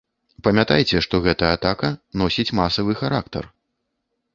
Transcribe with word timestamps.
Памятайце, 0.47 1.01
што 1.07 1.21
гэта 1.27 1.51
атака 1.57 1.93
носіць 2.23 2.51
масавы 2.65 3.01
характар. 3.05 3.43